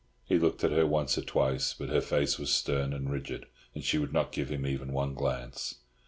He 0.25 0.39
looked 0.39 0.63
at 0.63 0.71
her 0.71 0.87
once 0.87 1.15
or 1.19 1.21
twice, 1.21 1.75
but 1.75 1.89
her 1.89 2.01
face 2.01 2.39
was 2.39 2.51
stern 2.51 2.91
and 2.91 3.11
rigid, 3.11 3.45
and 3.75 3.83
she 3.83 3.99
would 3.99 4.11
not 4.11 4.31
give 4.31 4.49
him 4.49 4.65
even 4.65 4.93
one 4.93 5.13
glance. 5.13 5.75